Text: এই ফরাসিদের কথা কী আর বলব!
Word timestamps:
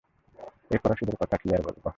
এই 0.71 0.79
ফরাসিদের 0.83 1.15
কথা 1.15 1.35
কী 1.37 1.47
আর 1.55 1.61
বলব! 1.65 1.83